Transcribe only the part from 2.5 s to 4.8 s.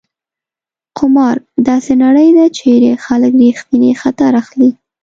چېرې خلک ریښتینی خطر اخلي.